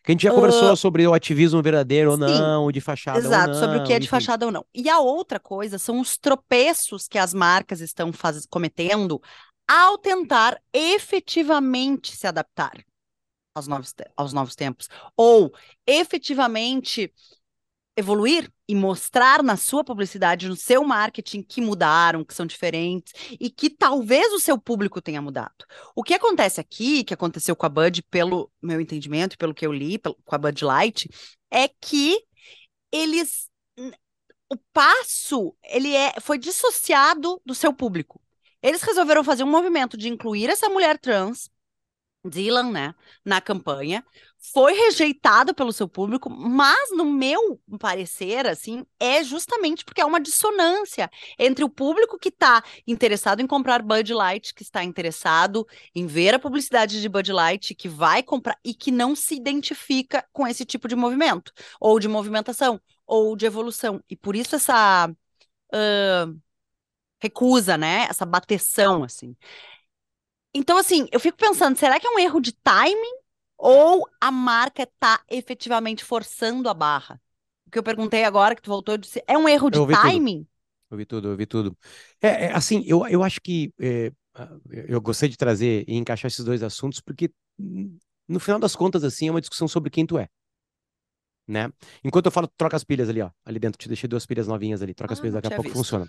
[0.02, 0.36] Que a gente já uh...
[0.36, 3.60] conversou sobre o ativismo verdadeiro ou não, de fachada Exato, ou não.
[3.60, 4.12] sobre o que é de enfim.
[4.12, 4.66] fachada ou não.
[4.74, 8.46] E a outra coisa são os tropeços que as marcas estão faz...
[8.46, 9.22] cometendo
[9.68, 12.86] ao tentar efetivamente se adaptar
[13.54, 15.54] aos novos, aos novos tempos, ou
[15.86, 17.14] efetivamente
[17.96, 23.50] evoluir e mostrar na sua publicidade, no seu marketing, que mudaram, que são diferentes e
[23.50, 25.66] que talvez o seu público tenha mudado.
[25.96, 29.72] O que acontece aqui, que aconteceu com a Bud, pelo meu entendimento, pelo que eu
[29.72, 31.10] li, pelo, com a Bud Light,
[31.52, 32.20] é que
[32.92, 33.50] eles
[34.50, 38.22] o passo ele é foi dissociado do seu público.
[38.62, 41.50] Eles resolveram fazer um movimento de incluir essa mulher trans,
[42.26, 44.06] Dylan, né, na campanha.
[44.52, 50.20] Foi rejeitado pelo seu público, mas no meu parecer, assim, é justamente porque é uma
[50.20, 56.06] dissonância entre o público que está interessado em comprar Bud Light, que está interessado em
[56.06, 60.46] ver a publicidade de Bud Light, que vai comprar e que não se identifica com
[60.46, 64.04] esse tipo de movimento, ou de movimentação, ou de evolução.
[64.10, 66.42] E por isso essa uh,
[67.22, 68.08] recusa, né?
[68.10, 69.38] Essa bateção, assim.
[70.54, 73.23] Então, assim, eu fico pensando, será que é um erro de timing
[73.58, 77.22] ou a marca está efetivamente forçando a barra?
[77.68, 80.40] O que eu perguntei agora, que tu voltou, eu disse, é um erro de timing?
[80.40, 80.54] Tudo.
[80.92, 81.78] Eu vi tudo, eu vi tudo.
[82.22, 84.12] É, é assim, eu, eu acho que é,
[84.88, 87.32] eu gostei de trazer e encaixar esses dois assuntos, porque
[88.28, 90.28] no final das contas, assim, é uma discussão sobre quem tu é.
[91.48, 91.72] Né?
[92.04, 93.30] Enquanto eu falo, troca as pilhas ali, ó.
[93.44, 95.64] Ali dentro, te deixei duas pilhas novinhas ali, troca ah, as pilhas, daqui a pouco
[95.64, 95.78] visto.
[95.78, 96.08] funciona.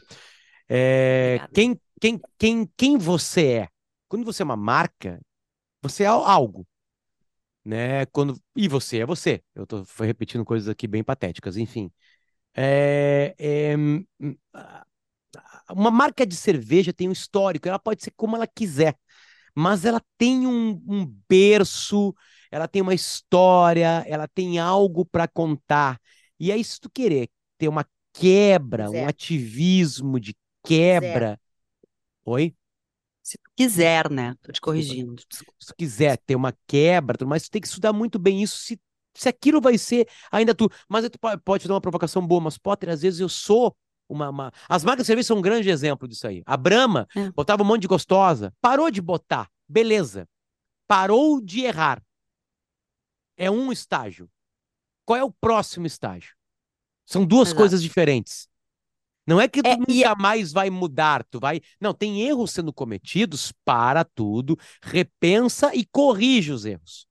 [0.69, 3.69] É, quem, quem, quem, quem você é?
[4.09, 5.21] Quando você é uma marca,
[5.83, 6.67] você é algo.
[7.65, 8.05] Né?
[8.07, 9.43] Quando, e você é você.
[9.55, 11.91] Eu estou repetindo coisas aqui bem patéticas, enfim.
[12.55, 14.05] É, é, hum,
[15.71, 18.97] uma marca de cerveja tem um histórico, ela pode ser como ela quiser,
[19.55, 22.15] mas ela tem um, um berço,
[22.51, 26.01] ela tem uma história, ela tem algo para contar.
[26.39, 31.41] E é isso tu querer ter uma quebra, um ativismo de quebra.
[32.25, 32.55] Oi?
[33.25, 34.35] Se tu quiser, né?
[34.43, 35.23] Tô te corrigindo.
[35.31, 38.79] Se tu quiser ter uma quebra, mas tu tem que estudar muito bem isso se,
[39.17, 40.71] se aquilo vai ser ainda tu.
[40.87, 43.75] Mas tu pode, pode dar uma provocação boa, mas Potter, às vezes eu sou
[44.07, 44.53] uma, uma...
[44.69, 46.43] As marcas de serviço são um grande exemplo disso aí.
[46.45, 47.31] A Brahma é.
[47.31, 50.29] botava um monte de gostosa, parou de botar, beleza.
[50.87, 52.03] Parou de errar.
[53.39, 54.31] É um estágio.
[55.07, 56.35] Qual é o próximo estágio?
[57.07, 57.59] São duas Exato.
[57.59, 58.49] coisas diferentes.
[59.27, 61.61] Não é que tu É, nunca e- mais vai mudar, tu vai.
[61.81, 67.07] Não, tem erros sendo cometidos, para tudo, repensa e corrige os erros.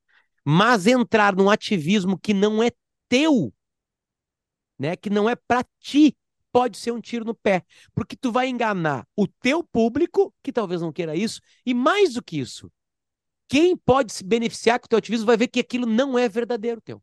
[0.46, 2.70] Mas entrar num ativismo que não é
[3.10, 3.54] teu,
[4.78, 6.16] né, que não é para ti,
[6.52, 10.82] pode ser um tiro no pé, porque tu vai enganar o teu público, que talvez
[10.82, 12.72] não queira isso, e mais do que isso,
[13.50, 16.82] quem pode se beneficiar com o teu ativismo vai ver que aquilo não é verdadeiro
[16.82, 17.02] teu.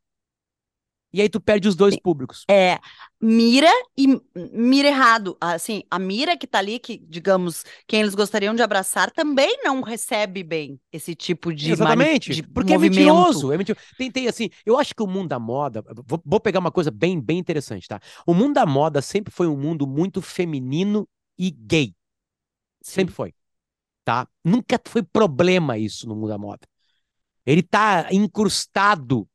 [1.13, 2.45] E aí tu perde os dois públicos.
[2.49, 2.79] É,
[3.21, 4.21] mira e
[4.53, 5.37] mira errado.
[5.41, 9.83] Assim, a mira que tá ali, que, digamos, quem eles gostariam de abraçar, também não
[9.83, 13.01] recebe bem esse tipo de, Exatamente, de porque movimento.
[13.01, 13.85] é mentiroso, é mentiroso.
[13.99, 16.91] Tem, tem assim, eu acho que o mundo da moda, vou, vou pegar uma coisa
[16.91, 18.01] bem, bem interessante, tá?
[18.27, 21.93] O mundo da moda sempre foi um mundo muito feminino e gay,
[22.81, 23.35] sempre foi,
[24.05, 24.29] tá?
[24.45, 26.67] Nunca foi problema isso no mundo da moda.
[27.45, 29.29] Ele tá incrustado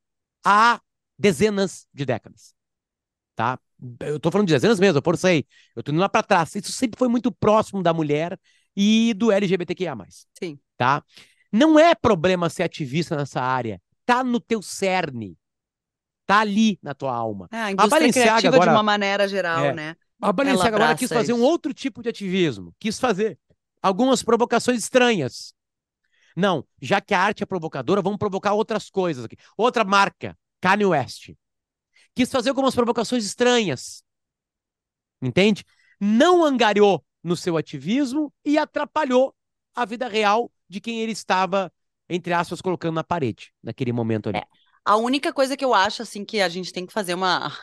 [0.46, 0.80] há
[1.18, 2.54] dezenas de décadas,
[3.36, 3.60] tá?
[4.02, 6.56] Eu tô falando de dezenas mesmo, eu forcei, eu tô indo lá pra trás.
[6.56, 8.40] Isso sempre foi muito próximo da mulher
[8.76, 9.96] e do LGBTQIA+.
[10.38, 10.60] Sim.
[10.78, 11.04] Tá?
[11.52, 13.82] Não é problema ser ativista nessa área.
[14.06, 15.38] Tá no teu cerne.
[16.26, 17.48] Tá ali na tua alma.
[17.52, 19.74] É, a indústria criativa agora- de uma maneira geral, É.
[19.74, 19.96] né?
[20.22, 21.46] A Balenciaga agora quis fazer um isso.
[21.46, 22.74] outro tipo de ativismo.
[22.80, 23.38] Quis fazer
[23.82, 25.54] algumas provocações estranhas.
[26.36, 29.38] Não, já que a arte é provocadora, vamos provocar outras coisas aqui.
[29.58, 31.30] Outra marca, Kanye West.
[32.16, 34.04] Quis fazer algumas provocações estranhas.
[35.22, 35.64] Entende?
[36.02, 39.36] Não angariou no seu ativismo e atrapalhou
[39.76, 41.72] a vida real de quem ele estava,
[42.10, 44.40] entre aspas, colocando na parede, naquele momento ali.
[44.40, 44.44] É.
[44.84, 47.56] A única coisa que eu acho, assim, que a gente tem que fazer uma.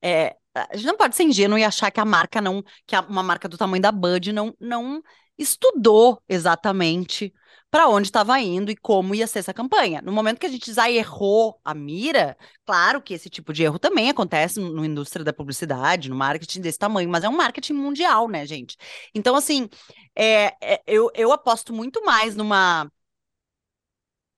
[0.00, 2.62] É, a gente não pode ser ingênuo e achar que a marca não.
[2.86, 5.02] Que a- uma marca do tamanho da Bud não, não
[5.38, 7.32] estudou exatamente
[7.70, 10.00] para onde estava indo e como ia ser essa campanha.
[10.00, 13.80] No momento que a gente já errou a mira, claro que esse tipo de erro
[13.80, 18.28] também acontece na indústria da publicidade, no marketing desse tamanho, mas é um marketing mundial,
[18.28, 18.76] né, gente?
[19.12, 19.68] Então, assim,
[20.14, 22.88] é, é, eu, eu aposto muito mais numa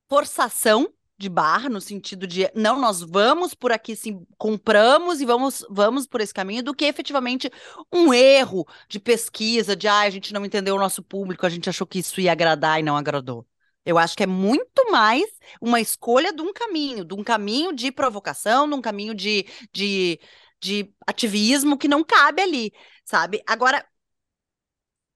[0.08, 5.64] forçação de barra, no sentido de não, nós vamos por aqui, sim, compramos e vamos,
[5.70, 7.50] vamos por esse caminho, do que efetivamente
[7.92, 11.68] um erro de pesquisa, de ah, a gente não entendeu o nosso público, a gente
[11.70, 13.46] achou que isso ia agradar e não agradou.
[13.84, 15.24] Eu acho que é muito mais
[15.60, 20.20] uma escolha de um caminho, de um caminho de provocação, de um caminho de, de,
[20.60, 22.72] de ativismo que não cabe ali,
[23.04, 23.42] sabe?
[23.46, 23.86] Agora,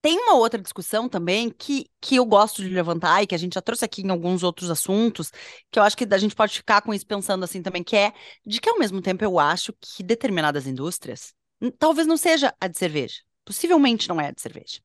[0.02, 3.54] tem uma outra discussão também que, que eu gosto de levantar e que a gente
[3.54, 5.30] já trouxe aqui em alguns outros assuntos,
[5.70, 8.12] que eu acho que a gente pode ficar com isso pensando assim também, que é
[8.46, 11.34] de que ao mesmo tempo eu acho que determinadas indústrias,
[11.78, 14.80] talvez não seja a de cerveja, possivelmente não é a de cerveja,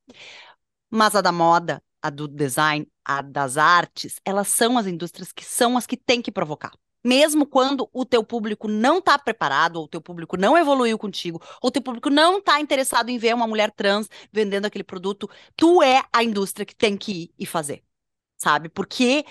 [0.89, 5.45] mas a da moda, a do design, a das artes, elas são as indústrias que
[5.45, 6.71] são as que têm que provocar.
[7.05, 11.39] Mesmo quando o teu público não está preparado, ou o teu público não evoluiu contigo,
[11.61, 15.29] ou o teu público não está interessado em ver uma mulher trans vendendo aquele produto,
[15.55, 17.83] tu é a indústria que tem que ir e fazer,
[18.37, 18.69] sabe?
[18.69, 19.23] Porque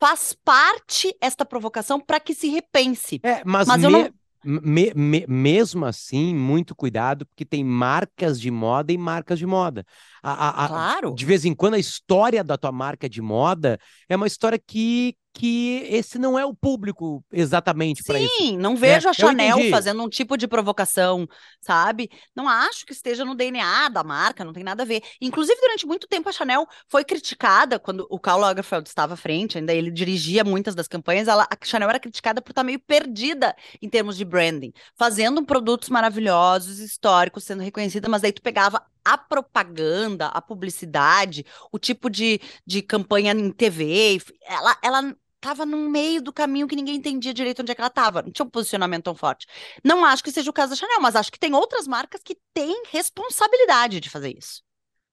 [0.00, 3.20] faz parte esta provocação para que se repense.
[3.22, 4.12] É, mas, Mas eu me-
[4.44, 9.46] não- me- me- mesmo assim, muito cuidado, porque tem marcas de moda e marcas de
[9.46, 9.86] moda.
[10.26, 11.14] A- a- a- Claro.
[11.14, 15.14] de vez em quando, a história da tua marca de moda é uma história que,
[15.34, 18.34] que esse não é o público exatamente para isso.
[18.38, 21.26] Sim, não vejo a Chanel fazendo um tipo de provocação,
[21.60, 22.08] sabe?
[22.34, 25.02] Não acho que esteja no DNA da marca, não tem nada a ver.
[25.20, 29.58] Inclusive, durante muito tempo, a Chanel foi criticada quando o Karl Lagerfeld estava à frente,
[29.58, 33.54] ainda ele dirigia muitas das campanhas, ela, a Chanel era criticada por estar meio perdida
[33.82, 39.18] em termos de branding, fazendo produtos maravilhosos, históricos, sendo reconhecida, mas daí tu pegava a
[39.18, 46.22] propaganda, a publicidade, o tipo de, de campanha em TV, ela, ela tava no meio
[46.22, 48.22] do caminho que ninguém entendia direito onde é que ela tava.
[48.22, 49.46] Não tinha um posicionamento tão forte.
[49.84, 52.36] Não acho que seja o caso da Chanel, mas acho que tem outras marcas que
[52.54, 54.62] têm responsabilidade de fazer isso.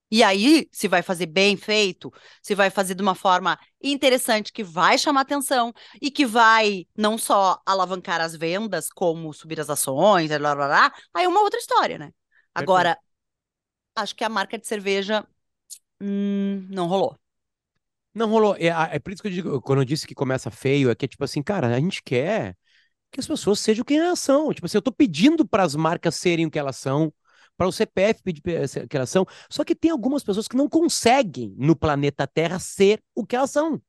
[0.09, 4.63] E aí, se vai fazer bem feito, se vai fazer de uma forma interessante, que
[4.63, 10.27] vai chamar atenção e que vai não só alavancar as vendas, como subir as ações,
[10.27, 12.11] blá, blá, blá, aí é uma outra história, né?
[12.53, 12.97] Agora,
[13.95, 15.27] acho que a marca de cerveja
[16.01, 17.19] hum, não rolou.
[18.13, 18.55] Não rolou.
[18.57, 21.05] É, é por isso que eu digo, quando eu disse que começa feio, é que
[21.05, 22.55] é tipo assim, cara, a gente quer
[23.11, 24.53] que as pessoas sejam quem elas são.
[24.53, 27.13] Tipo assim, eu tô pedindo para as marcas serem o que elas são,
[27.57, 29.25] para o CPF pedir pe- ser o que elas são.
[29.49, 33.51] Só que tem algumas pessoas que não conseguem no planeta Terra ser o que elas
[33.51, 33.81] são.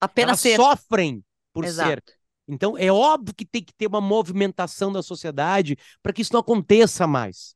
[0.00, 0.56] Apenas elas ser.
[0.56, 2.02] sofrem por ser.
[2.02, 2.12] Exato.
[2.48, 6.40] Então, é óbvio que tem que ter uma movimentação da sociedade para que isso não
[6.40, 7.54] aconteça mais.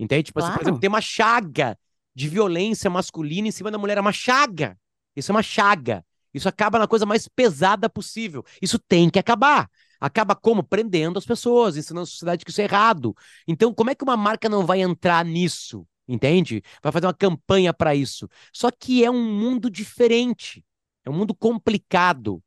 [0.00, 0.24] Entende?
[0.24, 0.64] Tipo assim, por Claro.
[0.64, 1.78] exemplo, tem uma chaga
[2.14, 3.98] de violência masculina em cima da mulher.
[3.98, 4.78] É uma chaga.
[5.14, 6.04] Isso é uma chaga.
[6.32, 8.44] Isso acaba na coisa mais pesada possível.
[8.62, 9.68] Isso tem que acabar.
[10.00, 10.62] Acaba como?
[10.62, 13.14] Prendendo as pessoas, ensinando a sociedade que isso é errado.
[13.46, 15.86] Então, como é que uma marca não vai entrar nisso?
[16.08, 16.62] Entende?
[16.82, 18.28] Vai fazer uma campanha para isso.
[18.52, 20.64] Só que é um mundo diferente.
[21.04, 22.42] É um mundo complicado.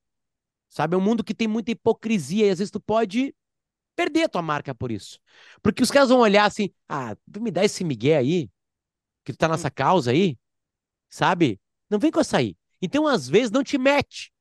[0.69, 0.95] Sabe?
[0.95, 3.33] É um mundo que tem muita hipocrisia e às vezes tu pode
[3.95, 5.19] perder a tua marca por isso.
[5.61, 8.49] Porque os caras vão olhar assim: ah, tu me dá esse migué aí,
[9.23, 10.37] que tu tá nessa causa aí,
[11.09, 11.59] sabe?
[11.89, 12.55] Não vem com essa aí.
[12.81, 14.31] Então, às vezes, não te mete.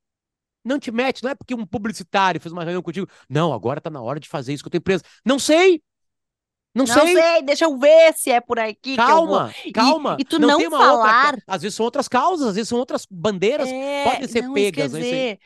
[0.65, 3.09] Não te mete, não é porque um publicitário fez uma reunião contigo.
[3.29, 5.03] Não, agora tá na hora de fazer isso com a tua empresa.
[5.25, 5.83] Não sei.
[6.75, 7.15] Não, Não sei.
[7.15, 10.17] sei, deixa eu ver se é por aqui Calma, calma.
[10.19, 11.27] E, e tu não, tem uma falar.
[11.27, 11.43] Outra...
[11.47, 14.93] Às vezes são outras causas, às vezes são outras bandeiras É, podem ser não pegas.
[14.93, 15.01] né?
[15.01, 15.39] Esquecer.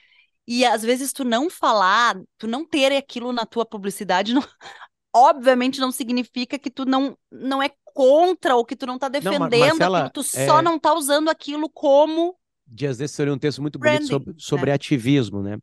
[0.47, 4.43] E às vezes tu não falar, tu não ter aquilo na tua publicidade, não-
[5.15, 9.51] obviamente não significa que tu não, não é contra ou que tu não tá defendendo
[9.51, 12.37] Marcela, aquilo, tu só é- não tá usando aquilo como.
[12.67, 14.75] Dias desses li um texto muito bonito Branding, sobre, sobre né?
[14.75, 15.59] ativismo, né?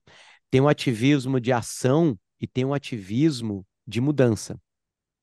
[0.50, 4.60] Tem um ativismo de ação e tem um ativismo de mudança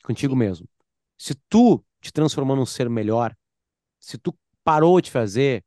[0.04, 0.38] contigo Sim.
[0.38, 0.68] mesmo.
[1.18, 3.34] Se tu te transformou num ser melhor,
[3.98, 5.64] se tu parou de fazer,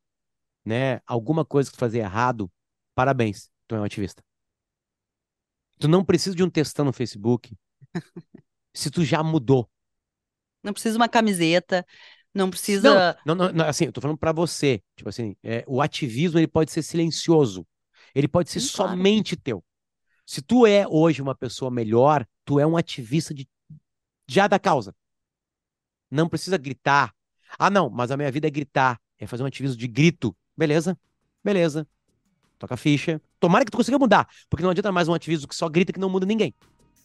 [0.66, 2.52] né, alguma coisa que tu fazia errado,
[2.96, 4.24] parabéns, tu é um ativista.
[5.80, 7.56] Tu não precisa de um textão no Facebook
[8.74, 9.70] se tu já mudou.
[10.64, 11.86] Não precisa uma camiseta,
[12.34, 13.18] não precisa.
[13.26, 14.82] Não, não, não, assim, eu tô falando pra você.
[14.96, 17.68] Tipo assim, é, o ativismo ele pode ser silencioso.
[18.16, 18.92] Ele pode ser Sim, claro.
[18.92, 19.64] somente teu.
[20.26, 23.48] Se tu é hoje uma pessoa melhor, tu é um ativista de,
[24.28, 24.96] já da causa.
[26.10, 27.14] Não precisa gritar.
[27.60, 29.02] Ah, não, mas a minha vida é gritar.
[29.18, 30.36] É fazer um ativismo de grito.
[30.56, 30.98] Beleza?
[31.44, 31.88] Beleza.
[32.64, 33.22] Toca a ficha.
[33.42, 34.26] Tomara que tu consiga mudar.
[34.50, 36.54] Porque não adianta mais um ativismo que só grita que não muda ninguém.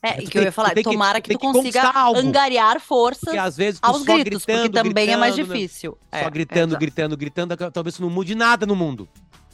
[0.00, 2.16] É, e que tem- eu ia falar, que- tomara que tem tu que consiga algo.
[2.20, 5.60] angariar forças Porque às vezes aos só gritos, porque gritando, também é mais gritando, né?
[5.60, 5.98] difícil.
[6.14, 6.78] Só É, gritando, exato.
[6.80, 9.08] gritando, gritando, talvez tu não mude nada no mundo.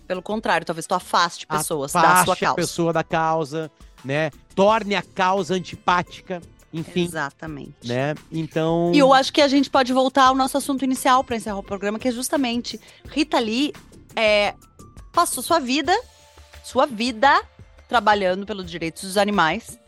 [0.07, 2.55] Pelo contrário, talvez tu afaste pessoas da Afaste sua a causa.
[2.57, 3.71] pessoa da causa,
[4.05, 4.31] né?
[4.55, 7.89] Torne a causa antipática, enfim, Exatamente.
[7.89, 8.15] né?
[8.31, 11.57] Então, E eu acho que a gente pode voltar ao nosso assunto inicial para encerrar
[11.57, 13.73] o programa, que é justamente Rita Lee
[14.15, 14.53] é,
[15.15, 15.97] passou sua vida,
[16.63, 17.41] sua vida
[17.89, 19.79] trabalhando pelos direitos dos animais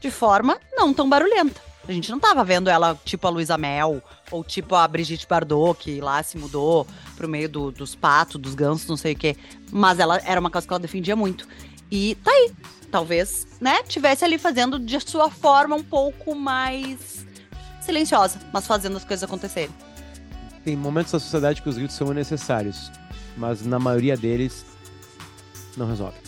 [0.00, 1.60] de forma não tão barulhenta.
[1.88, 5.78] A gente não tava vendo ela tipo a Luísa Mel ou tipo a Brigitte Bardot,
[5.82, 6.86] que lá se mudou
[7.16, 9.36] pro meio do- dos patos, dos gansos, não sei o quê.
[9.70, 11.46] Mas ela era uma causa que ela defendia muito.
[11.90, 12.52] E tá aí.
[12.90, 17.24] Talvez, né, tivesse ali fazendo de sua forma um pouco mais
[17.80, 19.70] silenciosa, mas fazendo as coisas acontecerem.
[20.64, 22.90] tem momentos da sociedade que os gritos são necessários,
[23.36, 24.64] mas na maioria deles
[25.76, 26.18] não resolve.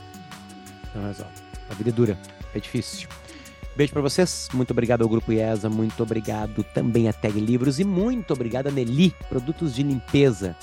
[0.95, 1.33] Não resolve.
[1.71, 2.19] A vida é dura,
[2.55, 3.09] é difícil.
[3.75, 7.85] Beijo pra vocês, muito obrigado ao Grupo IESA, muito obrigado também a Tag Livros e
[7.85, 10.55] muito obrigado a Nelly, produtos de limpeza.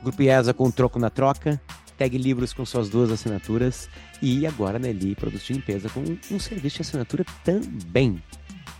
[0.00, 1.60] Grupo IESA com troco na troca,
[1.98, 3.88] Tag Livros com suas duas assinaturas
[4.22, 8.22] e agora a Nelly, produtos de limpeza com um serviço de assinatura também.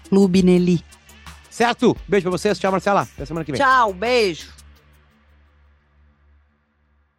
[0.08, 0.80] Clube Nelly.
[1.50, 1.96] Certo?
[2.06, 3.60] Beijo pra vocês, tchau Marcela, até semana que vem.
[3.60, 4.63] Tchau, beijo.